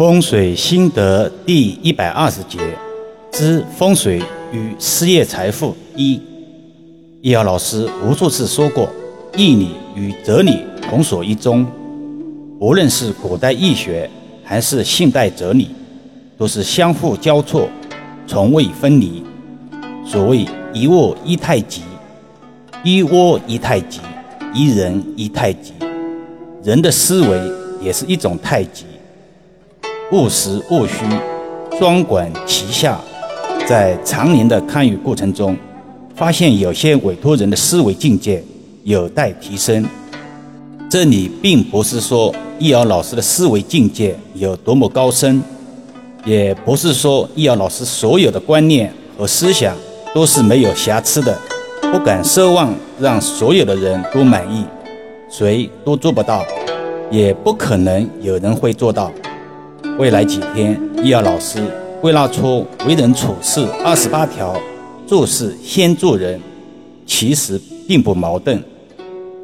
[0.00, 2.58] 风水心得第一百二十节
[3.30, 4.18] 之风水
[4.50, 6.18] 与事业财富一。
[7.20, 8.88] 易遥老师无数次说过，
[9.36, 11.66] 义理与哲理同属一宗，
[12.58, 14.08] 无论是古代易学
[14.42, 15.68] 还是现代哲理，
[16.38, 17.68] 都是相互交错，
[18.26, 19.22] 从未分离。
[20.06, 21.82] 所谓一物一太极，
[22.82, 24.00] 一窝一太极，
[24.54, 25.74] 一人一太极，
[26.64, 27.38] 人的思维
[27.82, 28.86] 也是一种太极。
[30.12, 31.04] 务实务虚，
[31.78, 32.98] 双管齐下，
[33.64, 35.56] 在常年的看与过程中，
[36.16, 38.42] 发现有些委托人的思维境界
[38.82, 39.84] 有待提升。
[40.90, 45.40] 这里并不是说易遥老师的思维境界有多么高深，
[46.24, 49.76] 也不是说易遥老师所有的观念和思想
[50.12, 51.38] 都是没有瑕疵的。
[51.92, 54.64] 不敢奢望让所有的人都满意，
[55.28, 56.44] 谁都做不到，
[57.12, 59.12] 也不可能有人会做到。
[60.00, 61.62] 未来几天，易遥老师
[62.00, 64.58] 归纳出为人处事二十八条，
[65.06, 66.40] 做事先做人，
[67.04, 68.58] 其实并不矛盾，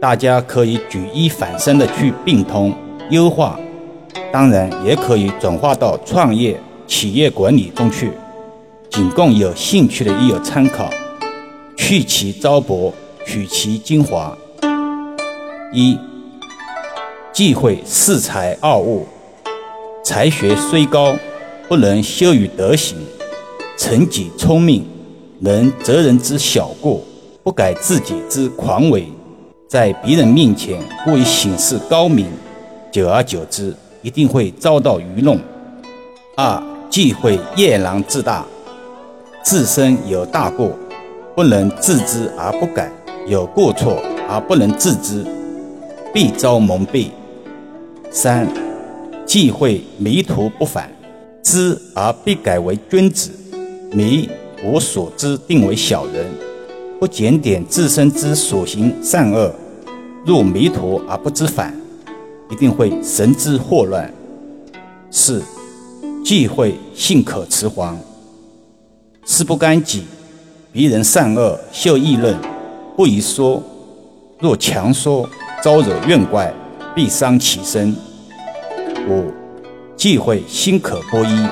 [0.00, 2.72] 大家可以举一反三的去并通
[3.10, 3.58] 优化，
[4.32, 8.12] 当然也可以转化到创业、企业管理中去，
[8.88, 10.88] 仅供有兴趣的益友参考，
[11.76, 12.92] 去其糟粕，
[13.26, 14.32] 取其精华。
[15.72, 15.98] 一，
[17.32, 19.04] 忌讳恃才傲物。
[20.04, 21.16] 才学虽高，
[21.66, 22.94] 不能修于德行；
[23.78, 24.84] 成己聪明，
[25.40, 27.00] 能责人之小过，
[27.42, 29.06] 不改自己之狂为。
[29.66, 32.26] 在别人面前过于显示高明，
[32.92, 35.40] 久而久之，一定会遭到愚弄。
[36.36, 38.44] 二忌讳夜郎自大，
[39.42, 40.70] 自身有大过，
[41.34, 42.90] 不能自知而不改；
[43.26, 45.24] 有过错而不能自知，
[46.12, 47.08] 必遭蒙蔽。
[48.10, 48.63] 三。
[49.26, 50.90] 忌讳迷途不返，
[51.42, 53.30] 知而必改为君子；
[53.92, 54.28] 迷
[54.64, 56.26] 无所知，定为小人。
[57.00, 59.52] 不检点自身之所行善恶，
[60.24, 61.74] 若迷途而不知返，
[62.50, 64.12] 一定会神志惑乱。
[65.10, 65.42] 四
[66.24, 67.98] 忌讳性可迟缓，
[69.26, 70.04] 事不干己，
[70.72, 72.36] 别人善恶秀议论，
[72.96, 73.60] 不宜说；
[74.38, 75.28] 若强说，
[75.62, 76.54] 招惹怨怪，
[76.94, 77.94] 必伤其身。
[79.08, 79.30] 五，
[79.96, 81.46] 忌讳心可不一，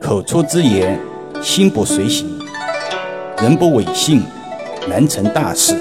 [0.00, 0.98] 口出之言，
[1.42, 2.26] 心不随行，
[3.42, 4.22] 人不违信，
[4.88, 5.76] 难成大事。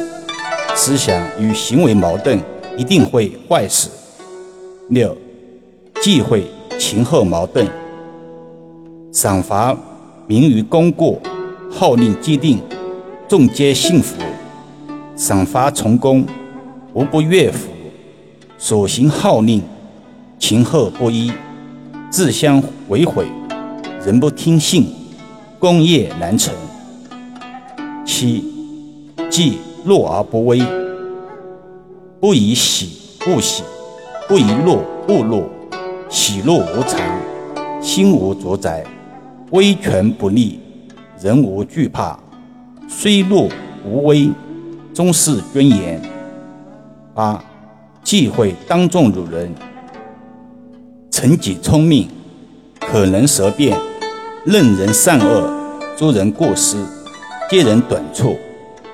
[0.75, 2.39] 思想与行为矛盾，
[2.75, 3.89] 一定会坏事。
[4.89, 5.15] 六，
[6.01, 6.45] 忌讳
[6.77, 7.65] 前后矛盾，
[9.13, 9.75] 赏罚
[10.27, 11.17] 明于功过，
[11.71, 12.59] 号令既定，
[13.27, 14.15] 众皆信服。
[15.15, 16.25] 赏罚从公，
[16.93, 17.69] 无不悦服，
[18.57, 19.61] 所行号令。
[20.39, 21.31] 情后不一，
[22.09, 23.27] 自相为毁，
[24.03, 24.87] 人不听信，
[25.59, 26.55] 功业难成。
[28.05, 28.45] 七，
[29.29, 30.63] 忌弱而不威，
[32.21, 33.63] 不以喜勿喜，
[34.29, 35.43] 不以怒勿怒，
[36.09, 36.99] 喜怒无常，
[37.81, 38.83] 心无主宰，
[39.51, 40.57] 威权不立，
[41.21, 42.17] 人无惧怕，
[42.87, 43.49] 虽弱
[43.85, 44.31] 无威，
[44.93, 46.01] 终是尊严。
[47.13, 47.43] 八，
[48.03, 49.53] 忌讳当众辱人。
[51.19, 52.07] 成己聪明，
[52.79, 53.77] 可能舌辩，
[54.45, 55.51] 任人善恶，
[55.97, 56.77] 诸人过失，
[57.49, 58.37] 揭人短处，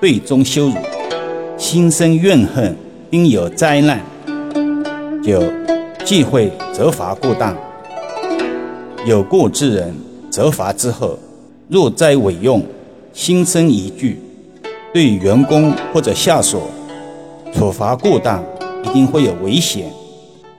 [0.02, 0.74] 对中羞辱，
[1.56, 2.76] 心生怨恨，
[3.12, 4.02] 应有灾难。
[5.24, 5.40] 九，
[6.04, 7.56] 忌讳责罚过当。
[9.06, 9.94] 有过之人，
[10.32, 11.20] 责罚之后，
[11.68, 12.60] 若再违用，
[13.14, 14.20] 心生疑惧，
[14.92, 16.60] 对员工或者下属
[17.54, 18.44] 处罚过当，
[18.84, 19.86] 一定会有危险。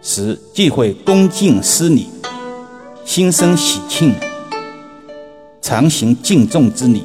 [0.08, 2.06] 十忌讳恭敬失礼，
[3.04, 4.14] 心生喜庆，
[5.60, 7.02] 常行敬重之礼。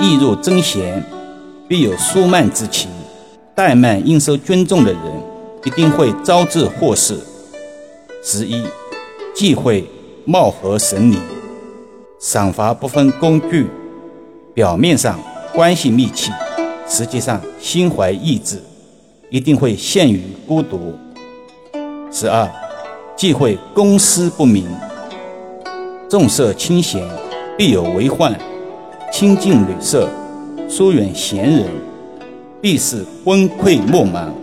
[0.00, 1.04] 易若争贤，
[1.68, 2.88] 必有疏慢之情。
[3.54, 5.02] 怠慢应受尊重的人，
[5.66, 7.20] 一定会招致祸事。
[8.24, 8.64] 十一
[9.34, 9.86] 忌讳
[10.24, 11.18] 貌合神离，
[12.18, 13.66] 赏罚不分工具，
[14.54, 15.20] 表面上
[15.52, 16.32] 关系密切，
[16.88, 18.62] 实际上心怀异志，
[19.28, 20.94] 一定会陷于孤独。
[22.20, 22.50] 十二，
[23.16, 24.66] 忌讳公私不明，
[26.10, 27.08] 重色轻贤，
[27.56, 28.32] 必有为患；
[29.12, 30.08] 亲近女色，
[30.68, 31.66] 疏远贤人，
[32.60, 34.34] 必是昏聩莫忙。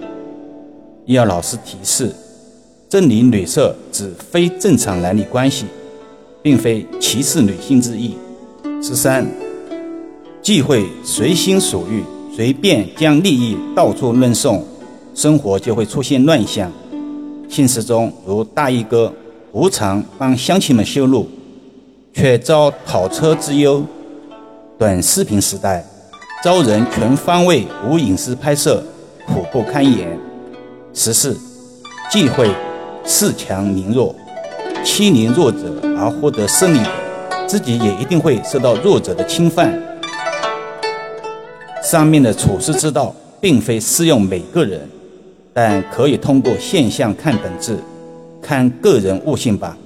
[1.08, 2.16] 要老师提示：
[2.88, 5.66] 这里女色指非正常男女关系，
[6.42, 8.16] 并非歧视女性之意。
[8.82, 9.30] 十三，
[10.42, 12.02] 忌讳随心所欲，
[12.34, 14.64] 随便将利益到处论送，
[15.14, 16.72] 生活就会出现乱象。
[17.56, 19.10] 现实中，如大衣哥
[19.54, 21.26] 无偿帮乡亲们修路，
[22.14, 23.82] 却遭讨车之忧。
[24.78, 25.82] 短视频时代，
[26.44, 28.84] 遭人全方位无隐私拍摄，
[29.26, 30.20] 苦不堪言。
[30.94, 31.40] 十四，
[32.12, 32.52] 忌讳
[33.06, 34.14] 恃强凌弱，
[34.84, 35.60] 欺凌弱者
[35.98, 36.80] 而获得胜利，
[37.48, 39.82] 自己也一定会受到弱者的侵犯。
[41.82, 44.82] 上面的处世之道，并非适用每个人。
[45.58, 47.78] 但可以通过现象看本质，
[48.42, 49.78] 看个人悟性吧。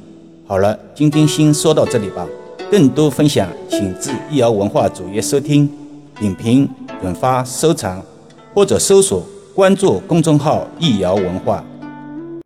[0.47, 2.25] 好了，今天先说到这里吧。
[2.71, 5.69] 更多分享，请至易瑶文化主页收听、
[6.19, 6.67] 点评、
[6.99, 8.01] 转发、收藏，
[8.51, 9.23] 或者搜索
[9.53, 11.63] 关注公众号“易瑶文化”。